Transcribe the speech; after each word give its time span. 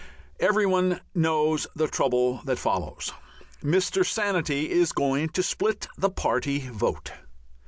Every 0.39 0.65
one 0.65 0.99
knows 1.13 1.67
the 1.75 1.87
trouble 1.87 2.41
that 2.45 2.57
follows. 2.57 3.13
Mr. 3.61 4.03
Sanity 4.03 4.71
is 4.71 4.93
"going 4.93 5.29
to 5.29 5.43
split 5.43 5.87
the 5.95 6.09
party 6.09 6.67
vote." 6.69 7.11